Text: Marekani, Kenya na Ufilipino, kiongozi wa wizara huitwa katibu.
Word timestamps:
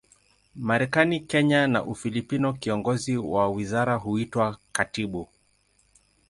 Marekani, 0.55 1.19
Kenya 1.27 1.67
na 1.67 1.83
Ufilipino, 1.85 2.53
kiongozi 2.53 3.17
wa 3.17 3.49
wizara 3.49 3.95
huitwa 3.95 4.57
katibu. 4.71 5.27